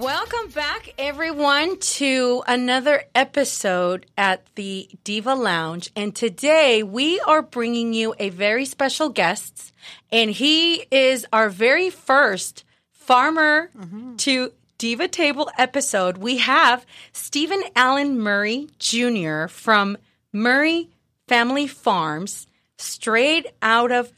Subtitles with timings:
[0.00, 5.90] Welcome back, everyone, to another episode at the Diva Lounge.
[5.94, 9.74] And today we are bringing you a very special guest,
[10.10, 13.68] and he is our very first farmer
[14.16, 16.16] to Diva Table episode.
[16.16, 19.48] We have Stephen Allen Murray Jr.
[19.48, 19.98] from
[20.32, 20.88] Murray
[21.28, 22.46] Family Farms,
[22.78, 24.14] straight out of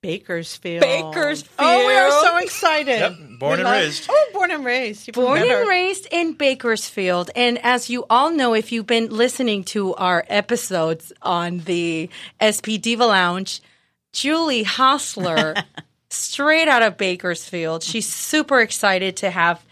[0.00, 0.80] Bakersfield.
[0.82, 1.50] Bakersfield.
[1.58, 3.00] Oh, we are so excited.
[3.00, 4.06] Yep, born We and raised.
[4.08, 5.08] Oh, born and raised.
[5.08, 5.60] Even Born better.
[5.60, 7.30] and raised in Bakersfield.
[7.34, 12.78] And as you all know, if you've been listening to our episodes on the SP
[12.80, 13.60] Diva Lounge,
[14.12, 15.54] Julie Hostler,
[16.10, 19.64] straight out of Bakersfield, she's super excited to have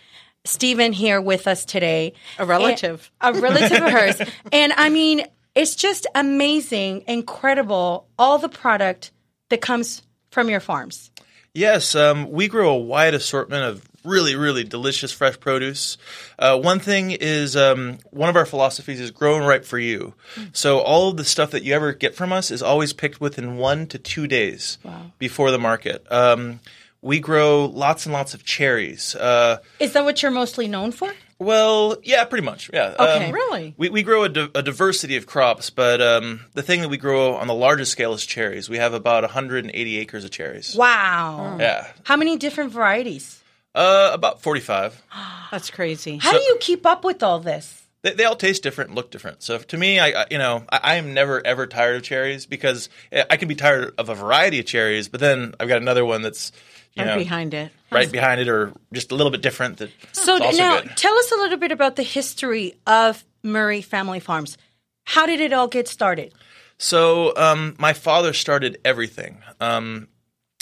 [0.44, 2.14] Stephen here with us today.
[2.38, 3.10] A relative.
[3.20, 4.20] And- a relative of hers.
[4.52, 5.24] And I mean,
[5.54, 9.12] it's just amazing, incredible, all the product
[9.48, 11.10] that comes from your farms.
[11.54, 15.96] Yes, um, we grow a wide assortment of really, really delicious fresh produce.
[16.38, 20.14] Uh, one thing is um, one of our philosophies is grow and right for you.
[20.52, 23.56] So all of the stuff that you ever get from us is always picked within
[23.56, 24.78] one to two days
[25.18, 26.06] before the market.
[26.12, 26.60] Um,
[27.02, 29.14] we grow lots and lots of cherries.
[29.14, 31.12] Uh, Is that what you're mostly known for?
[31.38, 32.70] Well, yeah, pretty much.
[32.72, 32.94] Yeah.
[32.98, 33.26] Okay.
[33.26, 33.74] Um, Really?
[33.76, 36.96] We, we grow a, di- a diversity of crops, but um, the thing that we
[36.96, 38.68] grow on the largest scale is cherries.
[38.70, 40.74] We have about 180 acres of cherries.
[40.74, 41.56] Wow.
[41.60, 41.86] Yeah.
[42.04, 43.42] How many different varieties?
[43.74, 45.02] Uh, about 45.
[45.50, 46.16] That's crazy.
[46.16, 47.82] How do you keep up with all this?
[48.06, 49.42] They, they all taste different, and look different.
[49.42, 52.46] So to me, I, I you know I, I am never ever tired of cherries
[52.46, 56.04] because I can be tired of a variety of cherries, but then I've got another
[56.04, 56.52] one that's
[56.94, 57.72] you Right know behind it.
[57.90, 59.78] right behind it or just a little bit different.
[59.78, 60.96] That So also now, good.
[60.96, 64.56] tell us a little bit about the history of Murray Family Farms.
[65.04, 66.32] How did it all get started?
[66.78, 69.42] So um, my father started everything.
[69.60, 70.08] Um,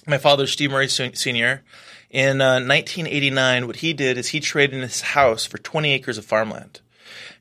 [0.07, 1.63] my father, Steve Murray Sr.,
[2.11, 6.17] in uh, 1989, what he did is he traded in his house for 20 acres
[6.17, 6.81] of farmland.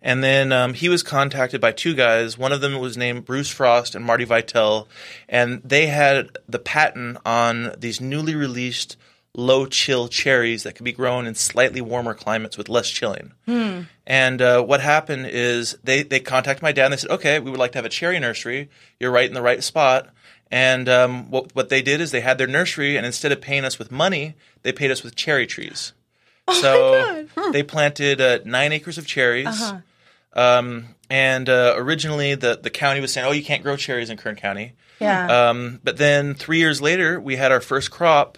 [0.06, 2.38] And then um, he was contacted by two guys.
[2.38, 4.88] One of them was named Bruce Frost and Marty Vitale,
[5.30, 8.98] and they had the patent on these newly released
[9.36, 13.32] low chill cherries that could be grown in slightly warmer climates with less chilling.
[14.06, 17.50] And uh, what happened is they, they contacted my dad and they said, okay, we
[17.50, 18.70] would like to have a cherry nursery.
[19.00, 20.10] You're right in the right spot.
[20.52, 23.66] And um, what, what they did is they had their nursery, and instead of paying
[23.66, 25.94] us with money, they paid us with cherry trees.
[26.52, 29.48] so they planted uh, nine acres of cherries.
[30.34, 34.18] Um, and uh, originally, the, the county was saying, oh, you can't grow cherries in
[34.18, 34.74] Kern County.
[35.00, 35.50] Yeah.
[35.50, 38.38] Um, but then three years later, we had our first crop,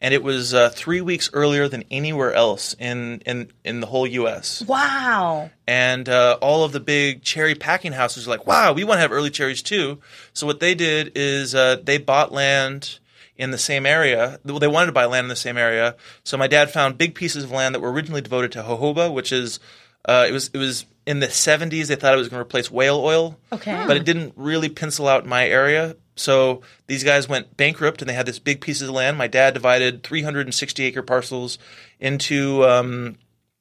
[0.00, 4.06] and it was uh, three weeks earlier than anywhere else in, in, in the whole
[4.06, 4.62] U.S.
[4.62, 5.50] wow.
[5.66, 9.02] And uh, all of the big cherry packing houses were like, wow, we want to
[9.02, 9.98] have early cherries too.
[10.32, 12.98] So what they did is uh, they bought land
[13.36, 14.38] in the same area.
[14.44, 15.96] Well, they wanted to buy land in the same area.
[16.22, 19.32] So my dad found big pieces of land that were originally devoted to jojoba, which
[19.32, 19.58] is
[20.06, 21.86] uh, it was it was in the 70s.
[21.88, 23.38] They thought it was going to replace whale oil.
[23.52, 23.84] Okay.
[23.86, 25.96] But it didn't really pencil out in my area.
[26.16, 29.18] So these guys went bankrupt and they had this big pieces of land.
[29.18, 31.58] My dad divided 360 acre parcels
[32.00, 33.18] into um,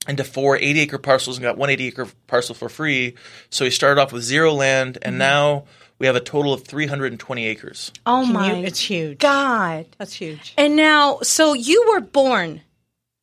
[0.07, 3.15] into four 80 acre parcels and got one 80 acre parcel for free.
[3.49, 5.65] So he started off with zero land and now
[5.99, 7.91] we have a total of 320 acres.
[8.05, 9.19] Oh Can my you- it's huge.
[9.19, 9.85] God.
[9.97, 10.53] That's huge.
[10.57, 12.61] And now, so you were born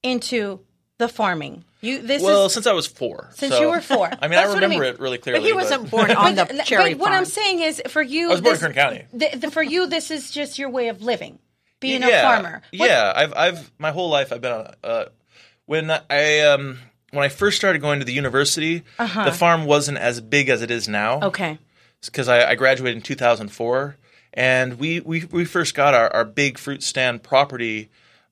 [0.03, 0.61] into
[0.99, 1.65] the farming.
[1.83, 3.31] You this well, is since I was four.
[3.35, 4.07] since So- you were four.
[4.21, 4.95] I mean, That's I what remember mean.
[4.95, 5.41] it really clearly.
[5.41, 8.29] But he wasn't born on the But- cherry but what I'm saying is, for you,
[8.29, 9.05] I was born this- in Kern County.
[9.13, 11.39] the- the- for you, this is just your way of living,
[11.81, 12.63] being yeah, a farmer.
[12.77, 14.75] What- Yeah, I've I've my whole life I've been on.
[14.85, 15.05] Uh,
[15.67, 16.79] when I um
[17.13, 20.71] when I first started going to the university, the farm wasn't as big as it
[20.71, 21.17] is now.
[21.17, 21.27] Uh-huh.
[21.29, 21.59] Okay.
[22.05, 23.97] because I, I graduated in 2004,
[24.35, 27.89] and we we, we first got our, our big fruit stand property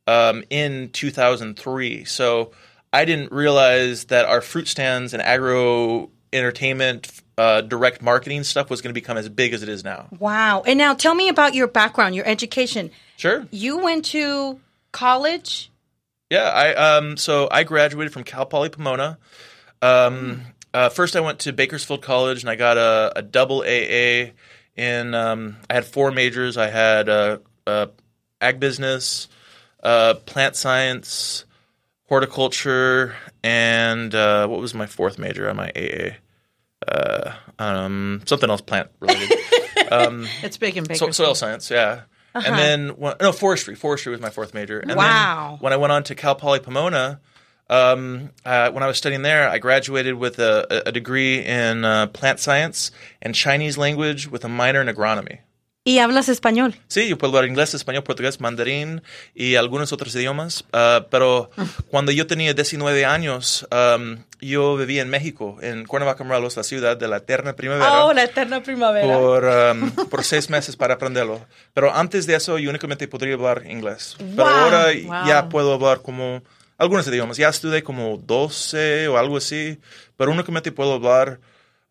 [0.06, 2.04] um, in 2003.
[2.04, 2.52] So
[2.92, 8.82] I didn't realize that our fruit stands and agro entertainment uh, direct marketing stuff was
[8.82, 10.08] going to become as big as it is now.
[10.18, 10.62] Wow.
[10.66, 12.90] And now tell me about your background, your education.
[13.16, 13.46] Sure.
[13.50, 14.60] You went to
[14.92, 15.70] college.
[16.30, 19.18] Yeah, I um so I graduated from Cal Poly Pomona.
[19.80, 20.42] Um,
[20.74, 24.32] uh, first I went to Bakersfield College and I got a, a double AA
[24.76, 25.14] in.
[25.14, 26.56] Um, I had four majors.
[26.56, 27.86] I had uh, uh,
[28.40, 29.28] ag business,
[29.82, 31.44] uh, plant science,
[32.08, 36.16] horticulture, and uh, what was my fourth major on my AA?
[36.86, 39.38] Uh, um, something else plant related.
[40.42, 42.02] It's big in so, soil science, yeah.
[42.34, 43.74] And then no forestry.
[43.74, 44.78] Forestry was my fourth major.
[44.80, 45.52] And Wow.
[45.52, 47.20] then when I went on to Cal Poly Pomona,
[47.70, 52.06] um, uh, when I was studying there, I graduated with a, a degree in uh,
[52.08, 52.90] plant science
[53.22, 55.38] and Chinese language with a minor in agronomy.
[55.84, 56.74] Y hablas español.
[56.88, 59.00] Sí, yo puedo hablar inglés, español, portugués, mandarín
[59.34, 60.64] y algunos otros idiomas.
[60.74, 61.50] uh, pero
[61.90, 66.96] cuando yo tenía 19 años, um, yo vivía en México, en Cuernavaca, Morelos, la ciudad
[66.98, 68.04] de la eterna primavera.
[68.04, 69.18] Oh, la eterna primavera.
[69.18, 71.46] por, um, por seis meses para aprenderlo.
[71.72, 74.14] Pero antes de eso, yo únicamente podría hablar inglés.
[74.18, 75.26] Pero Wow, ahora wow.
[75.26, 76.42] ya puedo hablar como
[76.76, 77.38] algunos idiomas.
[77.38, 79.78] Ya estudié como 12 o algo así,
[80.18, 81.40] pero únicamente puedo hablar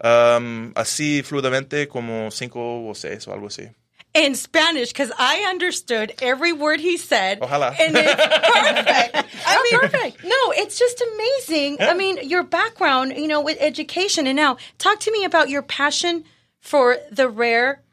[0.02, 2.60] um, así fluidamente como 5
[2.90, 3.70] o 6 o algo así.
[4.14, 7.40] in Spanish because I understood every word he said.
[7.40, 7.76] Ojalá.
[7.80, 9.16] And it's perfect.
[9.46, 10.24] I mean, perfect.
[10.24, 11.78] No, it's just amazing.
[11.82, 14.26] I mean, your background, you know, with education.
[14.26, 16.24] And now, talk to me about your passion
[16.62, 17.84] for the rare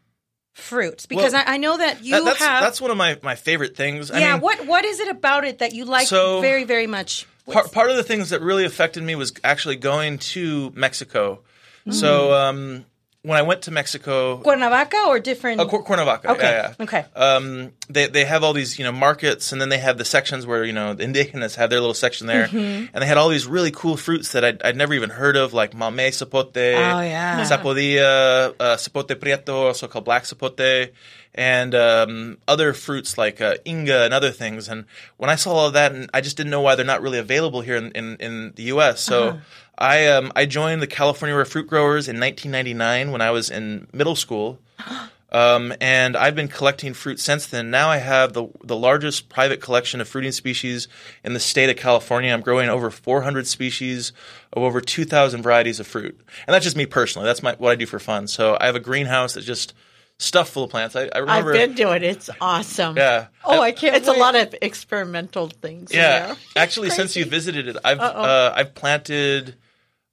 [0.54, 2.62] fruits because Well, I, I know that you That- that's, have.
[2.62, 4.10] that's one of my, my favorite things.
[4.10, 6.86] I yeah, mean, what what is it about it that you like So- very very
[6.86, 7.26] much?
[7.52, 11.42] part, part of the things that really affected me was actually going to Mexico.
[11.86, 11.92] Mm.
[11.94, 12.84] So um,
[13.22, 15.60] when I went to Mexico, Cuernavaca or different?
[15.60, 16.84] uh, Cu- Cuernavaca, Okay, yeah, yeah.
[16.84, 17.04] okay.
[17.16, 20.46] Um, they they have all these you know markets, and then they have the sections
[20.46, 22.86] where you know the indigenous have their little section there, Mm-hmm.
[22.92, 25.52] and they had all these really cool fruits that I'd, I'd never even heard of,
[25.52, 27.40] like mamey sapote, Oh, yeah.
[27.44, 30.90] sapodilla, uh, sapote prieto, also called black sapote,
[31.34, 34.68] and um, other fruits like uh, inga and other things.
[34.68, 34.84] And
[35.16, 37.18] when I saw all of that, and I just didn't know why they're not really
[37.18, 39.00] available here in, in, in the U.S.
[39.00, 39.38] So.
[39.78, 43.88] I um, I joined the California Rare Fruit Growers in 1999 when I was in
[43.92, 44.58] middle school,
[45.32, 47.70] um, and I've been collecting fruit since then.
[47.70, 50.86] Now I have the the largest private collection of fruiting species
[51.24, 52.32] in the state of California.
[52.32, 54.12] I'm growing over 400 species
[54.52, 57.26] of over 2,000 varieties of fruit, and that's just me personally.
[57.26, 58.28] That's my what I do for fun.
[58.28, 59.74] So I have a greenhouse that's just
[60.18, 60.94] stuffed full of plants.
[60.94, 62.04] I, I I've been doing it.
[62.04, 62.96] It's awesome.
[62.96, 63.26] yeah.
[63.44, 63.96] oh, I can't.
[63.96, 65.92] It's a lot of experimental things.
[65.92, 66.36] Yeah, there.
[66.54, 69.56] actually, since you visited it, I've uh, I've planted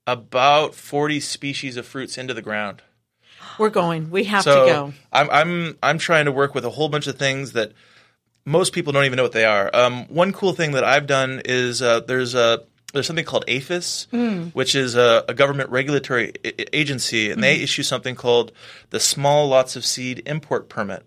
[0.07, 2.81] about 40 species of fruits into the ground.
[3.57, 4.09] We're going.
[4.09, 4.93] We have so to go.
[5.11, 7.73] I'm I'm I'm trying to work with a whole bunch of things that
[8.45, 9.69] most people don't even know what they are.
[9.73, 12.63] Um, one cool thing that I've done is uh, there's a
[12.93, 14.07] there's something called APHIS,
[14.53, 18.51] which is a, a government regulatory I- agency, and they issue something called
[18.89, 21.05] the Small Lots of Seed Import Permit.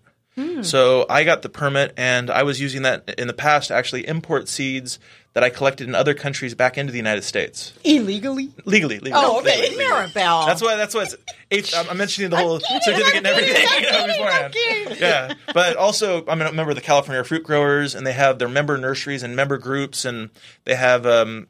[0.63, 4.07] So I got the permit, and I was using that in the past to actually
[4.07, 4.99] import seeds
[5.33, 8.51] that I collected in other countries back into the United States illegally.
[8.65, 8.99] legally.
[8.99, 9.61] legally Oh, okay.
[9.69, 9.83] legally.
[9.85, 10.45] Maribel.
[10.45, 10.75] That's why.
[10.75, 11.15] That's why it's.
[11.51, 14.55] H, I'm mentioning the whole certificate and everything you know, beforehand.
[14.99, 18.49] Yeah, but also I'm a member of the California Fruit Growers, and they have their
[18.49, 20.29] member nurseries and member groups, and
[20.65, 21.05] they have.
[21.05, 21.47] Um,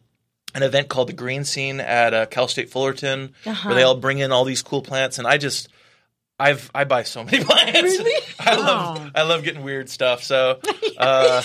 [0.54, 4.20] an event called the Green Scene at uh, Cal State Fullerton, where they all bring
[4.20, 5.68] in all these cool plants, and I just,
[6.40, 7.74] I've I buy so many plants.
[7.82, 8.24] Really?
[8.40, 10.24] I love I love getting weird stuff.
[10.24, 10.60] So,
[10.98, 11.42] uh,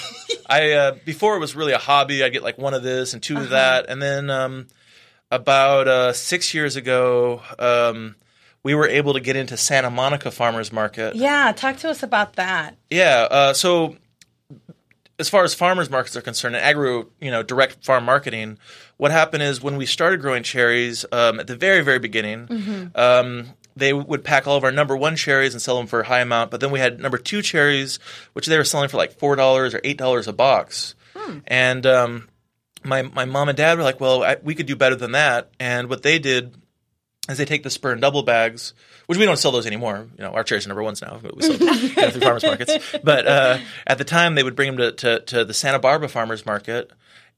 [0.49, 2.25] I uh, before it was really a hobby.
[2.25, 4.67] I get like one of this and 2 of that, and then um,
[5.31, 8.17] about uh, six years ago, um,
[8.63, 11.15] we were able to get into Santa Monica Farmers Market.
[11.15, 12.77] Yeah, talk to us about that.
[12.91, 13.29] Yeah.
[13.31, 13.97] Uh, so,
[15.19, 18.59] as far as farmers markets are concerned, and agro, you know, direct farm marketing,
[18.97, 23.47] what happened is when we started growing cherries um, at the very, very beginning, um,
[23.81, 26.21] they would pack all of our number one cherries and sell them for a high
[26.21, 26.51] amount.
[26.51, 27.99] But then we had number two cherries,
[28.35, 30.95] which they were selling for like four dollars or eight dollars a box.
[31.47, 32.29] And um,
[32.85, 35.51] my my mom and dad were like, "Well, I, we could do better than that."
[35.59, 36.55] And what they did
[37.29, 38.75] is they take the spur and double bags,
[39.07, 40.09] which we don't sell those anymore.
[40.17, 41.19] You know, our cherries are number ones now.
[41.23, 42.79] But we sell them you know, through farmers markets.
[43.05, 46.09] But uh, at the time, they would bring them to, to, to the Santa Barbara
[46.09, 46.91] farmers market,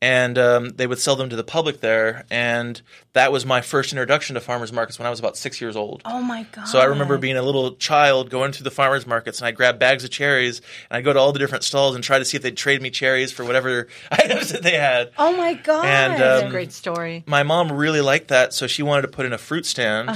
[0.03, 2.25] and um, they would sell them to the public there.
[2.29, 2.83] And
[3.13, 6.03] that was my first introduction to farmers markets when I was about six years old.
[6.05, 6.65] Oh my god!
[6.65, 9.79] So I remember being a little child going to the farmers markets, and I'd grab
[9.79, 12.37] bags of cherries, and I'd go to all the different stalls and try to see
[12.37, 15.13] if they'd trade me cherries for whatever items that they had.
[15.17, 15.85] Oh my god!
[15.87, 17.23] And, That's um, a great story.
[17.27, 20.11] my mom really liked that, so she wanted to put in a fruit stand.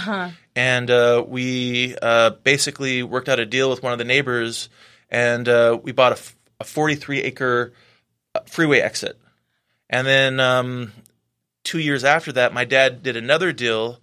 [0.57, 4.69] And uh, we uh, basically worked out a deal with one of the neighbors,
[5.11, 7.73] and uh, we bought a, f- a 43 acre
[8.35, 9.19] uh, freeway exit.
[9.89, 10.93] And then um,
[11.65, 13.99] two years after that, my dad did another deal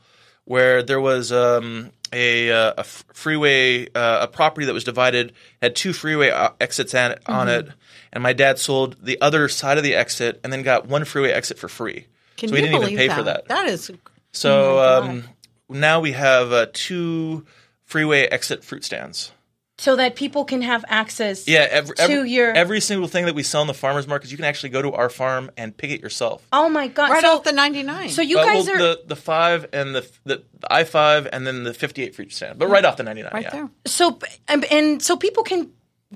[0.46, 5.76] where there was um, a, uh, a freeway, uh, a property that was divided, had
[5.76, 7.70] two freeway uh, exits on, on it,
[8.12, 11.32] and my dad sold the other side of the exit and then got one freeway
[11.32, 12.06] exit for free.
[12.38, 13.18] Can so we you didn't even pay that?
[13.18, 13.48] for that.
[13.48, 13.92] That is
[14.32, 15.24] So Oh um,
[15.70, 17.46] now we have uh, two
[17.84, 19.32] freeway exit fruit stands.
[19.84, 22.52] So that people can have access Yeah, every, to your.
[22.54, 24.94] every single thing that we sell in the farmers markets, you can actually go to
[24.94, 26.48] our farm and pick it yourself.
[26.54, 27.10] oh my god!
[27.10, 28.10] Right so, off the 99.
[28.10, 31.28] so you Uh, guys well, are the the five and the the, the I five
[31.34, 33.32] and then the fifty eight for each stand, but right off the ninety nine.
[33.34, 33.52] right yeah.
[33.52, 33.70] there.
[33.86, 35.70] so and, and so people can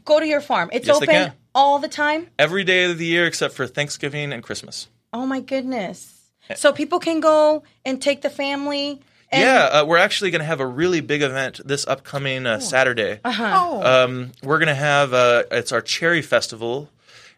[0.05, 0.69] go to your farm.
[0.71, 1.33] It's Yes, they open can.
[1.53, 2.27] all the time.
[2.39, 4.88] Every day of the year except for Thanksgiving and Christmas.
[5.12, 6.13] Oh my goodness!
[6.55, 9.01] So people can go and take the family.
[9.31, 12.60] And, yeah, uh, we're actually going to have a really big event this upcoming uh,
[12.60, 13.19] Saturday.
[13.25, 16.89] Oh, Um, we're going to have uh, it's our cherry festival,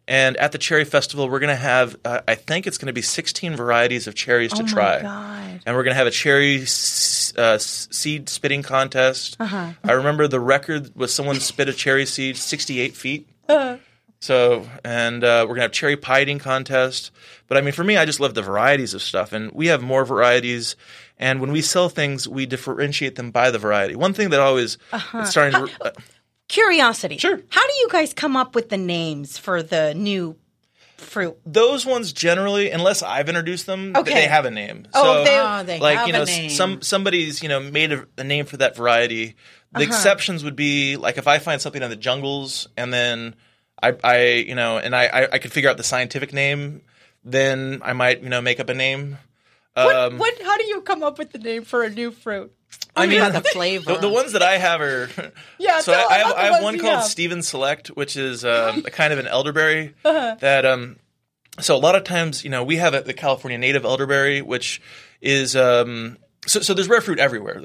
[0.07, 2.93] and at the cherry festival, we're going to have uh, I think it's going to
[2.93, 5.01] be 16 varieties of cherries to Oh my try.
[5.01, 5.61] God.
[5.65, 9.35] And we're going to have a cherry s- uh, s- seed spitting contest.
[9.39, 9.71] Uh-huh.
[9.83, 13.27] I remember the record was someone spit a cherry seed 68 feet.
[13.47, 13.77] Uh-huh.
[14.21, 17.09] So, and uh, we're gonna have cherry pie eating contest.
[17.47, 19.81] But I mean, for me, I just love the varieties of stuff, and we have
[19.81, 20.75] more varieties.
[21.19, 23.95] And when we sell things, we differentiate them by the variety.
[23.95, 24.77] One thing that always
[25.13, 25.91] it's starting to uh,
[26.47, 27.17] Curiosity.
[27.17, 27.39] Sure.
[27.49, 30.35] How do you guys come up with the names for the new
[30.97, 31.37] fruit?
[31.45, 34.13] those ones generally, unless I've introduced them, Okay.
[34.13, 34.87] they have a name.
[34.93, 36.49] Oh, so, they- Oh, they like have you know, a name.
[36.49, 39.35] some somebody's you know made a, a name for that variety.
[39.75, 39.79] Uh-huh.
[39.79, 43.35] The exceptions would be like if I find something in the jungles and then
[43.83, 46.81] I, I you know, and I, I, I could figure out the scientific name,
[47.23, 49.19] then I might you know make up a name.
[49.75, 50.41] Um, what?
[50.41, 52.51] How do you come up with the name for a new fruit?
[52.95, 53.93] I mean, the flavor.
[53.93, 55.09] The, the ones that I have are
[55.57, 57.03] Yeah, So tell I, I have, I have one called have.
[57.05, 60.35] Stephen Select, which is um, a kind of an elderberry Uh-huh.
[60.39, 60.97] that um.
[61.59, 64.81] So a lot of times, you know, we have the California native elderberry, which
[65.21, 66.17] is um.
[66.47, 67.61] So, so there's rare fruit everywhere,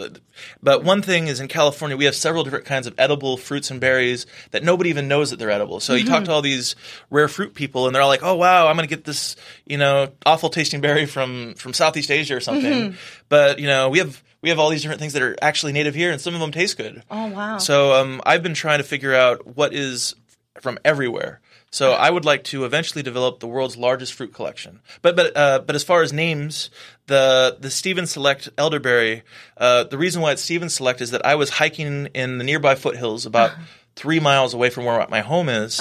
[0.63, 3.81] but one thing is in California we have several different kinds of edible fruits and
[3.81, 5.79] berries that nobody even knows that they're edible.
[5.79, 6.13] So you Mm-hmm.
[6.13, 6.75] talk to all these
[7.09, 9.79] rare fruit people, and they're all like, "Oh wow, I'm going to get this, you
[9.79, 12.97] know, awful tasting berry from from Southeast Asia or something." Mm-hmm.
[13.29, 15.95] But you know, we have we have all these different things that are actually native
[15.95, 17.03] here, and some of them taste good.
[17.11, 17.59] Oh wow.
[17.59, 20.17] So um, I've been trying to figure out what is
[20.61, 21.41] from everywhere.
[21.75, 24.79] So I would like to eventually develop the world's largest fruit collection.
[25.03, 26.71] But but uh, but as far as names,
[27.09, 29.25] the the Stephen Select elderberry.
[29.57, 32.77] Uh, the reason why it's Stephen Select is that I was hiking in the nearby
[32.77, 33.51] foothills about.
[33.97, 35.79] Three miles away from where my home is,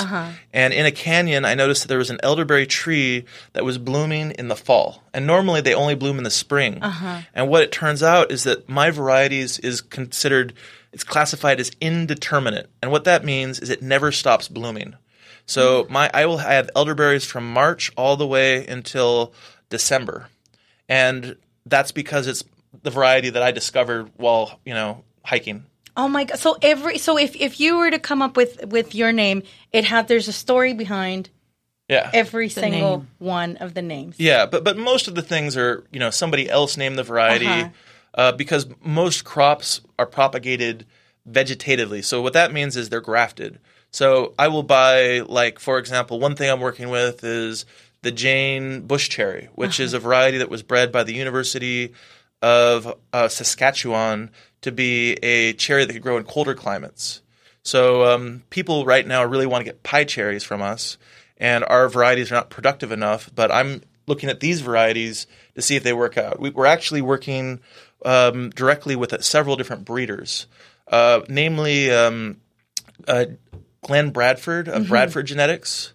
[0.54, 4.30] and in a canyon, I noticed that there was an elderberry tree that was blooming
[4.38, 5.02] in the fall.
[5.16, 6.78] And normally, they only bloom in the spring.
[7.34, 10.54] And what it turns out is that my varieties is considered
[10.92, 12.70] it's classified as indeterminate.
[12.84, 14.94] And what that means is it never stops blooming.
[15.46, 19.34] So my I will have elderberries from March all the way until
[19.70, 20.28] December.
[20.90, 21.36] And
[21.66, 22.44] that's because it's
[22.82, 25.66] the variety that I discovered while, you know, hiking.
[25.96, 26.40] oh my god.
[26.40, 29.84] So every so if if you were to come up with with your name, it
[29.86, 31.30] had there's a story behind
[31.90, 32.10] Yeah.
[32.14, 33.08] every single name.
[33.20, 34.16] one of the names.
[34.20, 37.46] Yeah, but but most of the things are you know somebody else named the variety
[37.48, 37.70] Uh-huh.
[38.16, 40.86] uh, because most crops are propagated
[41.30, 42.04] vegetatively.
[42.04, 43.60] So what that means is they're grafted.
[43.94, 47.66] So I will buy like for example, one thing I'm working with is
[48.02, 51.94] the Jane bush cherry, which is a variety that was bred by the University
[52.42, 54.32] of uh, Saskatchewan
[54.62, 57.22] to be a cherry that could grow in colder climates.
[57.62, 60.98] So um, people right now really want to get pie cherries from us,
[61.38, 63.30] and our varieties are not productive enough.
[63.34, 66.40] But I'm looking at these varieties to see if they work out.
[66.40, 67.62] We, we're actually working
[68.04, 70.48] um, directly with several different breeders,
[70.90, 72.42] uh, namely um,
[73.08, 73.26] uh,
[73.84, 74.90] Glenn Bradford of mm-hmm.
[74.90, 75.94] Bradford Genetics.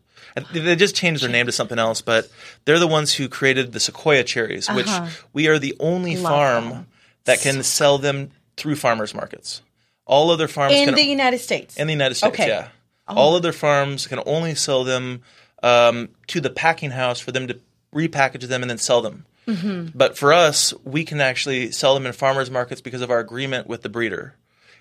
[0.53, 2.31] They just changed their name to something else, but
[2.65, 4.77] they're the ones who created the Sequoia cherries, uh-huh.
[4.77, 6.87] which we are the only farm
[7.25, 9.63] that can sell them through farmers markets.
[10.07, 11.77] All other farms In can the United States.
[11.77, 12.49] in the United States, Okay.
[12.49, 12.69] yeah.
[13.09, 13.17] Oh.
[13.17, 15.23] All other farms can only sell them
[15.63, 17.59] um, to the packing house for them to
[17.95, 19.27] repackage them and then sell them.
[19.47, 19.89] Mm-hmm.
[19.95, 23.67] But for us, we can actually sell them in farmers markets because of our agreement
[23.67, 24.35] with the breeder.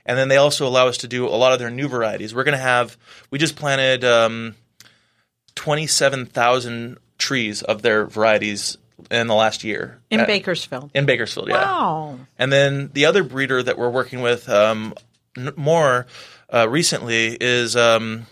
[0.08, 2.34] And then they also allow us to do a lot of their new varieties.
[2.34, 2.98] We're going to have,
[3.30, 4.56] we just planted um,
[5.56, 8.78] 27,000 trees of their varieties
[9.12, 10.00] in the last year.
[10.10, 10.92] in At- Bakersfield.
[10.94, 11.56] In Bakersfield, yeah.
[11.62, 12.20] Wow.
[12.40, 14.94] And then the other breeder that we're working with um,
[15.38, 16.08] n- more
[16.54, 18.26] uh, recently is um,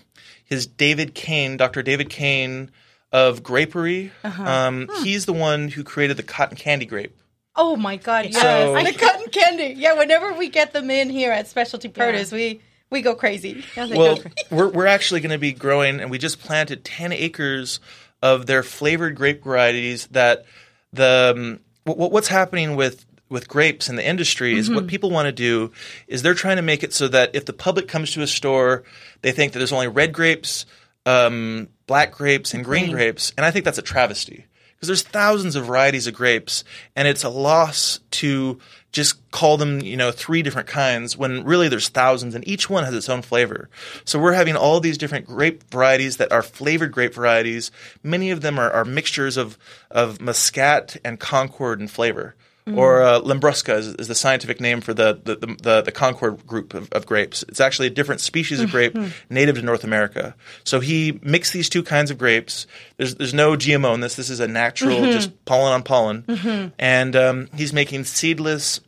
[0.45, 1.83] his David Cain, Dr.
[1.83, 2.71] David Cain
[3.11, 4.11] of Grapery.
[4.23, 7.15] Um, He's the one who created the cotton candy grape.
[7.55, 8.41] Oh my god, yes.
[8.41, 9.73] So- the cotton candy.
[9.77, 13.63] Yeah, whenever we get them in here at Specialty Produce, we we go crazy.
[13.75, 17.11] Yeah, Well, go- we're, we're actually going to be growing, and we just planted 10
[17.13, 17.79] acres
[18.21, 20.45] of their flavored grape varieties that
[20.93, 25.25] the um, what, what's happening with with grapes in the industry is what people want
[25.25, 25.71] to do
[26.07, 28.83] is they're trying to make it so that if the public comes to a store,
[29.23, 30.67] they think that there's only red grapes,
[31.07, 34.45] um, black grapes, and green grapes, and I think that's a travesty.
[34.85, 36.63] Because there's thousands of varieties of grapes,
[36.95, 38.59] and it's a loss to
[38.91, 42.83] just call them, you know, three different kinds when really there's thousands and each one
[42.83, 43.67] has its own flavor.
[44.05, 47.71] So we're having all these different grape varieties that are flavored grape varieties.
[48.03, 49.57] Many of them are, are mixtures of,
[49.89, 52.35] of Muscat and Concord and flavor.
[52.67, 52.77] Mm.
[52.77, 56.73] Or uh, Labrusca is, is, the scientific name for the the, the, the Concord group
[56.73, 57.43] of, of, grapes.
[57.47, 59.11] It's actually a different species of grape mm-hmm.
[59.29, 60.35] native to North America.
[60.63, 62.65] So he mixed these two kinds of grapes.
[62.97, 64.15] There's there's no GMO in this.
[64.15, 65.11] This is a natural, mm-hmm.
[65.11, 66.23] just pollen on pollen.
[66.23, 66.69] Mm-hmm.
[66.79, 68.81] And um, he's making seedless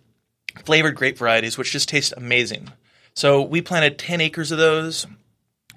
[0.66, 2.72] flavored grape varieties, which just taste amazing.
[3.14, 5.06] So we planted 10 acres of those.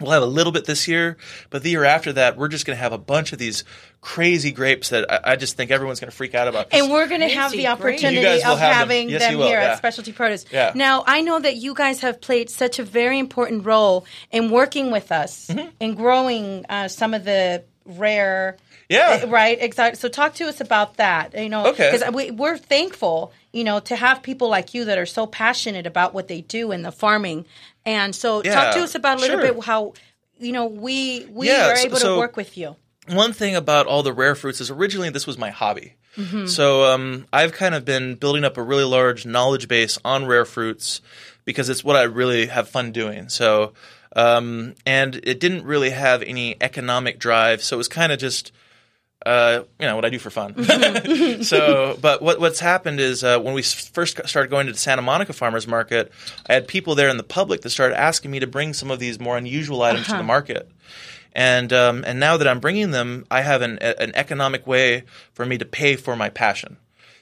[0.01, 1.17] We'll have a little bit this year,
[1.51, 3.65] but the year after that, we're just going to have a bunch of these
[4.01, 6.69] crazy grapes that I, I just think everyone's going to freak out about.
[6.73, 9.73] And we're going to have the opportunity of having them, yes, them here yeah.
[9.73, 10.47] at Specialty Produce.
[10.51, 10.73] Yeah.
[10.75, 14.91] Now, I know that you guys have played such a very important role in working
[14.91, 15.69] with us mm-hmm.
[15.79, 18.57] in growing uh, some of the rare
[18.91, 19.21] yeah.
[19.23, 19.57] Uh, right.
[19.61, 19.99] Exactly.
[19.99, 21.41] So talk to us about that.
[21.41, 21.93] You know, okay.
[21.93, 25.87] Because we, we're thankful, you know, to have people like you that are so passionate
[25.87, 27.47] about what they do in the farming.
[27.85, 29.55] And so yeah, talk to us about a little sure.
[29.55, 29.95] bit how,
[30.39, 32.77] you know, we we yeah, are able so, to work with you.
[33.09, 35.95] One thing about all the rare fruits is originally this was my hobby.
[36.17, 36.47] Mm-hmm.
[36.47, 40.45] So um, I've kind of been building up a really large knowledge base on rare
[40.45, 41.01] fruits
[41.45, 43.29] because it's what I really have fun doing.
[43.29, 43.73] So
[44.17, 47.63] um, and it didn't really have any economic drive.
[47.63, 48.53] So it was kind of just
[49.27, 50.55] uh, you know what I do for fun.
[50.55, 51.43] Mm-hmm.
[51.43, 55.03] so, but what what's happened is uh, when we first started going to the Santa
[55.03, 56.11] Monica Farmers Market,
[56.47, 58.99] I had people there in the public that started asking me to bring some of
[58.99, 60.13] these more unusual items uh-huh.
[60.13, 60.27] to the uh-huh.
[60.27, 60.71] market.
[61.33, 65.45] And um, and now that I'm bringing them, I have an an economic way for
[65.45, 66.79] me to pay for my passion.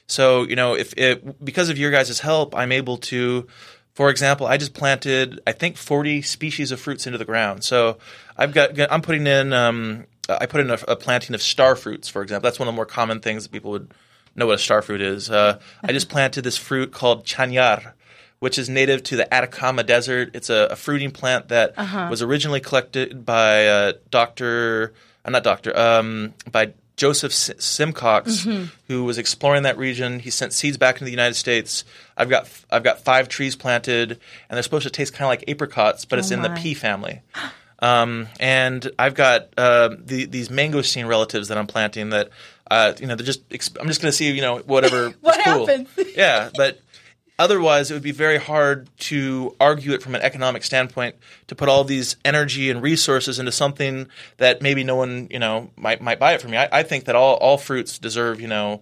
[0.07, 3.47] So you know, if it, because of your guys' help, I'm able to.
[3.93, 7.65] For example, I just planted I think 40 species of fruits into the ground.
[7.65, 7.97] So
[8.37, 10.05] I've got I'm putting in um,
[10.39, 12.47] I put in a, a, planting of star fruits, for example.
[12.47, 13.91] That's one of the more common things that people would
[14.35, 15.29] know what a star fruit is.
[15.29, 17.93] Uh, I just planted this fruit called chañar,
[18.39, 20.31] which is native to the Atacama Desert.
[20.33, 22.07] It's a, a fruiting plant that uh-huh.
[22.09, 24.93] was originally collected by uh, Doctor,
[25.25, 28.65] uh, not Doctor, um, by Joseph Simcox, mm-hmm.
[28.89, 30.19] who was exploring that region.
[30.19, 31.85] He sent seeds back into the United States.
[32.17, 34.19] I've got I've got five trees planted, and
[34.49, 37.21] they're supposed to taste kind of like apricots, but oh it's in the pea family.
[37.81, 42.29] Um, and I've got uh, the, these mangosteen relatives that I'm planting that
[42.69, 43.41] uh, you know they're just
[43.79, 45.65] I'm just going to see you know whatever what cool.
[45.65, 45.89] happens.
[46.15, 46.79] yeah, but
[47.37, 51.15] otherwise it would be very hard to argue it from an economic standpoint
[51.47, 55.69] to put all these energy and resources into something that maybe no one you know
[55.75, 56.57] might might buy it from me.
[56.57, 58.81] I, I think that all all fruits deserve you know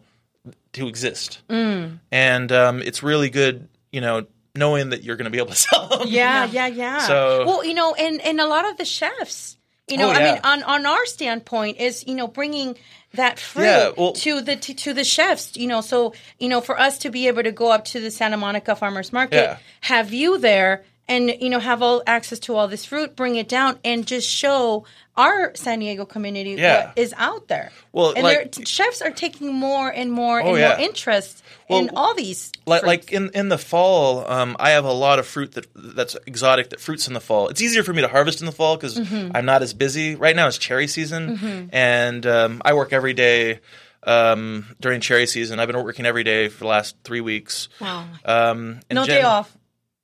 [0.74, 2.00] to exist, mm.
[2.12, 4.26] and um, it's really good you know
[4.58, 6.08] knowing that you're going to be able to sell them.
[6.08, 7.00] Yeah, yeah, yeah.
[7.00, 10.18] So well, you know, and and a lot of the chefs, you know, oh, yeah.
[10.18, 12.78] I mean, on on our standpoint is you know bringing
[13.14, 16.62] that fruit yeah, well, to the to, to, the chefs you know so you know
[16.62, 19.58] for us to be able to go up to the santa monica farmers market yeah.
[19.82, 23.48] have you there and you know have all access to all this fruit bring it
[23.48, 26.88] down and just show our san diego community yeah.
[26.88, 30.58] what is out there well and like, chefs are taking more and more oh, and
[30.58, 30.70] yeah.
[30.70, 34.86] more interest well, in all these like, like in, in the fall um, i have
[34.86, 37.94] a lot of fruit that that's exotic that fruits in the fall it's easier for
[37.94, 39.32] me to harvest in the fall because mm-hmm.
[39.36, 41.70] i'm not as busy right now it's cherry season mm-hmm.
[41.72, 43.60] and um, i work every day
[44.04, 48.06] um, during cherry season i've been working every day for the last three weeks wow
[48.24, 49.57] um, no Jen, day off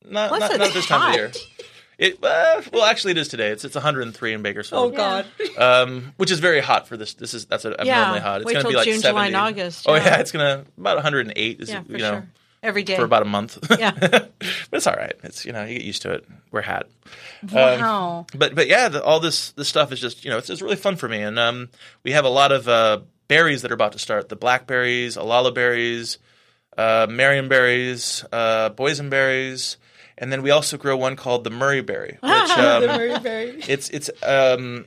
[0.10, 1.32] not, not, not this time of year.
[1.98, 3.50] It, uh, well, actually, it is today.
[3.50, 4.94] It's it's 103 in Bakersfield.
[4.94, 5.26] Oh God,
[5.58, 7.14] um, which is very hot for this.
[7.14, 8.20] This is that's abnormally yeah.
[8.20, 8.42] hot.
[8.42, 9.10] It's going to be like June, 70.
[9.10, 9.86] July, and August.
[9.88, 10.06] Oh yeah.
[10.06, 11.62] yeah, it's going to about 108.
[11.62, 12.28] Is, yeah, for you know, sure.
[12.64, 13.60] Every day for about a month.
[13.80, 14.32] Yeah, but
[14.72, 15.14] it's all right.
[15.24, 16.26] It's you know you get used to it.
[16.52, 16.88] We're hot.
[17.52, 18.20] Wow.
[18.20, 20.64] Um, but but yeah, the, all this this stuff is just you know it's, it's
[20.64, 21.70] really fun for me, and um,
[22.04, 24.30] we have a lot of uh, berries that are about to start.
[24.30, 26.18] The blackberries, olallieberries,
[26.76, 29.78] uh, marionberries, uh, boysenberries
[30.18, 32.14] and then we also grow one called the Murrayberry.
[32.22, 33.66] Which, um, the Murrayberry.
[33.70, 34.86] It's it's um,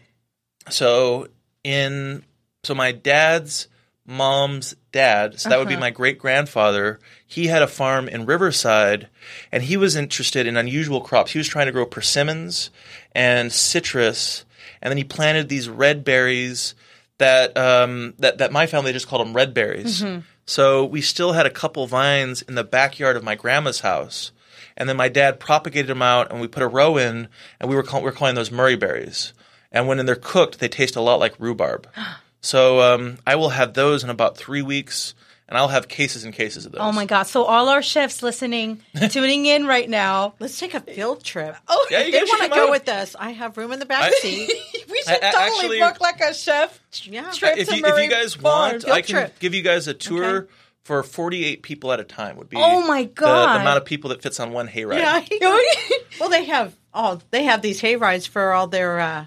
[0.71, 1.29] so
[1.65, 2.25] in
[2.65, 3.69] so my dad's
[4.09, 5.81] mom's dad, so that would be Uh-huh.
[5.81, 7.01] my great grandfather.
[7.27, 9.09] He had a farm in Riverside,
[9.51, 11.33] and he was interested in unusual crops.
[11.33, 12.71] He was trying to grow persimmons
[13.13, 14.45] and citrus,
[14.81, 16.75] and then he planted these red berries
[17.19, 20.03] that um, that that my family just called them red berries.
[20.03, 20.21] Mm-hmm.
[20.49, 24.31] So we still had a couple vines in the backyard of my grandma's house.
[24.77, 27.29] And then my dad propagated them out, and we put a row in,
[27.61, 29.33] and we were, call- we were calling those Murray berries.
[29.73, 31.89] And when they're cooked, they taste a lot like rhubarb.
[32.41, 35.15] so um, I will have those in about three weeks,
[35.49, 36.81] and I'll have cases and cases of those.
[36.83, 37.23] Oh my God!
[37.25, 40.35] So all our chefs listening, tuning in right now.
[40.41, 41.57] Let's take a field trip.
[41.69, 43.15] Oh, Yeah, you They want to go come with us.
[43.19, 44.51] I have room in the back I- seat.
[44.91, 47.31] we should I- I totally actually- book like a chef Yeah.
[47.33, 48.73] trip if to you, if Murray you guys Farm.
[48.73, 49.39] want, Field I can trip.
[49.39, 50.53] give you guys a tour Okay.
[50.87, 52.37] For 48 people at a time.
[52.37, 53.57] Would be Oh my God.
[53.57, 54.99] the, amount of people that fits on one hayride.
[54.99, 55.59] Yeah.
[56.21, 59.25] well, they have oh, they have these hay rides for all their uh,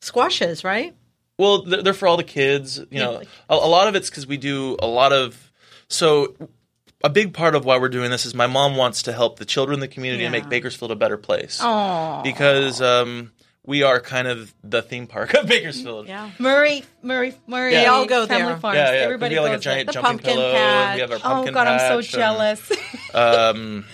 [0.00, 0.96] squashes, right?
[1.38, 2.78] Well, they're, they're for all the kids.
[2.90, 5.52] You know, a, a lot of it's because we do a lot of.
[5.88, 6.34] So,
[7.04, 9.44] a big part of why we're doing this is my mom wants to help the
[9.44, 11.60] children in the community and make Bakersfield a better place.
[11.60, 12.22] Aw.
[12.22, 13.32] Because um,
[13.64, 16.08] we are kind of the theme park of Bakersfield.
[16.08, 16.30] Yeah.
[16.38, 17.72] Murray, Murray, Murray.
[17.72, 17.80] Yeah.
[17.82, 18.56] They all go Family there.
[18.58, 18.76] Farms.
[18.76, 18.98] Yeah, yeah.
[19.00, 19.74] Everybody we have like a goes there.
[19.74, 20.52] giant jumping pumpkin pillow.
[20.52, 20.94] patch.
[20.94, 22.72] We have our Oh pumpkin God, I'm so patch and, jealous.
[23.14, 23.84] um,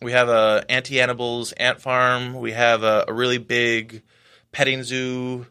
[0.00, 2.34] we have a Auntie Annibal's ant farm.
[2.34, 4.02] We have a, a really big
[4.52, 5.46] petting zoo,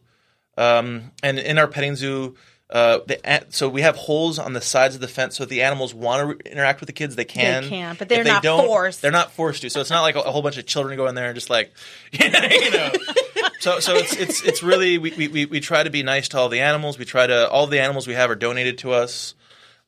[0.57, 2.35] um, and in our petting zoo,
[2.69, 5.37] uh, the so we have holes on the sides of the fence.
[5.37, 7.63] So if the animals want to interact with the kids, they can.
[7.63, 9.01] They can, but they're they not don't, forced.
[9.01, 9.69] They're not forced to.
[9.69, 11.49] So it's not like a, a whole bunch of children go in there and just
[11.49, 11.71] like,
[12.11, 12.91] you know.
[13.59, 16.49] so so it's it's it's really we, we, we, try to be nice to all
[16.49, 16.99] the animals.
[16.99, 19.33] We try to all the animals we have are donated to us.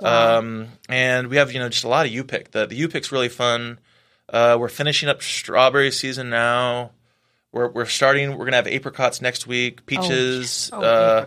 [0.01, 2.51] Um, and we have you know just a lot of U pick.
[2.51, 3.79] The the U pick's really fun.
[4.29, 6.91] Uh, we're finishing up strawberry season now.
[7.51, 8.37] We're we're starting.
[8.37, 9.85] We're gonna have apricots next week.
[9.85, 10.69] Peaches.
[10.71, 11.25] Oh, uh,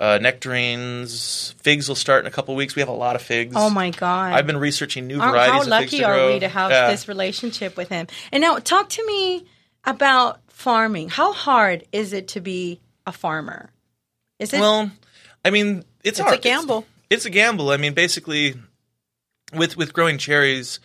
[0.00, 2.74] uh, nectarines, figs will start in a couple weeks.
[2.74, 3.54] We have a lot of figs.
[3.56, 4.32] Oh my God.
[4.32, 6.32] I've been researching new How- varieties How of figs lucky to are grow.
[6.34, 6.90] we to have Yeah.
[6.90, 8.06] this relationship with him?
[8.32, 9.44] And now, talk to me
[9.84, 11.10] about farming.
[11.10, 13.70] How hard is it to be a farmer?
[14.38, 14.60] Is it?
[14.60, 14.90] Well,
[15.44, 16.38] I mean, it's, It's hard.
[16.38, 16.86] a gamble.
[17.10, 17.70] It's, a gamble.
[17.70, 18.54] I mean, basically,
[19.52, 20.80] with with growing cherries,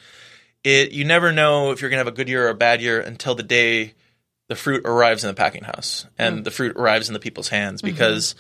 [0.63, 2.99] it you never know if you're gonna have a good year or a bad year
[2.99, 3.93] until the day
[4.47, 7.82] the fruit arrives in the packing house and the fruit arrives in the people's hands.
[7.82, 8.36] Because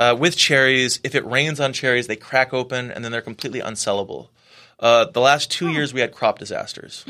[0.00, 3.60] uh, with cherries, if it rains on cherries, they crack open and then they're completely
[3.60, 4.28] unsellable.
[4.78, 7.04] Uh, the last two years, we had crop disasters.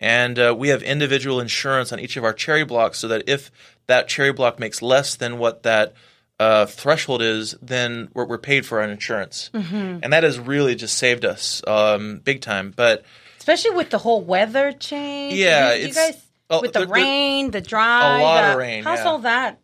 [0.00, 3.50] And uh, we have individual insurance on each of our cherry blocks so that if
[3.86, 5.94] that cherry block makes less than what that
[6.40, 9.48] uh, threshold is, then we're, we're paid for our insurance.
[9.54, 12.74] And that has really just saved us um, big time.
[12.74, 13.04] But
[13.38, 15.34] especially with the whole weather change.
[15.34, 18.82] Yeah, you, you guys oh, with the there- rain, the dry, A lot of rain,
[18.82, 19.04] How's yeah.
[19.04, 19.60] all that?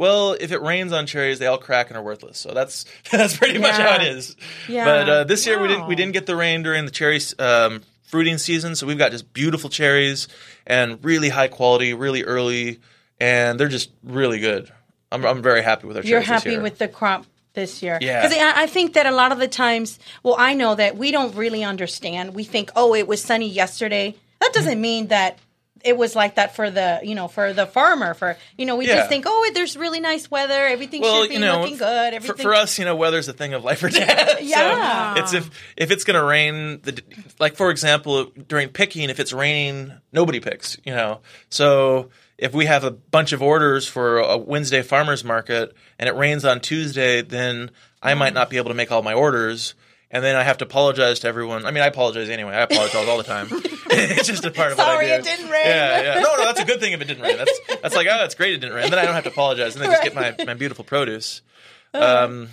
[0.00, 2.38] Well, if it rains on cherries, they all crack and are worthless.
[2.38, 4.34] So that's that's pretty much how it is.
[4.66, 4.86] Yeah.
[4.86, 7.82] But uh, this year we didn't we didn't get the rain during the cherry um,
[8.04, 10.26] fruiting season, so we've got just beautiful cherries
[10.66, 12.80] and really high quality, really early,
[13.20, 14.72] and they're just really good.
[15.12, 17.98] I'm I'm very happy with our You're happy with the crop this year.
[18.00, 18.22] Yeah.
[18.22, 21.10] Because I, I think that a lot of the times, well, I know that we
[21.10, 22.32] don't really understand.
[22.34, 24.14] We think, oh, it was sunny yesterday.
[24.40, 24.80] That doesn't Mm-hmm.
[24.80, 25.38] mean that
[25.84, 28.14] it was like that for the, you know, for the farmer.
[28.14, 28.96] For you know, we Yeah.
[28.96, 30.66] just think, oh, there's really nice weather.
[30.66, 32.10] Everything well, should be you know, looking good.
[32.10, 34.38] for, Everything for us, you know, weather's a thing of life or death.
[34.38, 35.14] So Yeah.
[35.18, 37.02] it's if if it's going to rain, the,
[37.38, 40.76] like for example, during picking, if it's raining, nobody picks.
[40.84, 45.74] You know, so if we have a bunch of orders for a Wednesday farmers market
[45.98, 47.70] and it rains on Tuesday, then
[48.02, 49.74] I might not be able to make all my orders.
[50.10, 51.64] And then I have to apologize to everyone.
[51.64, 52.52] I mean, I apologize anyway.
[52.52, 53.46] I apologize all the time.
[53.52, 55.66] it's just a part of Sorry what I it didn't rain.
[55.66, 56.20] Yeah, yeah.
[56.20, 57.36] No, no, that's a good thing if it didn't rain.
[57.36, 58.90] That's that's like, oh, that's great it didn't rain.
[58.90, 61.42] Then I don't have to apologize, and then just get my, my beautiful produce.
[61.92, 62.48] Um,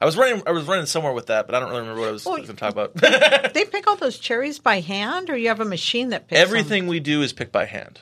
[0.00, 0.42] I was running.
[0.46, 2.46] I was running somewhere with that, but I don't really remember what I was, going
[2.46, 3.52] to talk about.
[3.52, 6.48] They pick all those cherries by hand, or you have a machine that picks them?
[6.48, 8.00] Everything we do is picked by hand.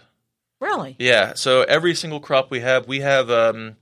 [0.60, 0.94] Really?
[1.00, 1.34] Yeah.
[1.34, 3.74] So every single crop we have, we have um,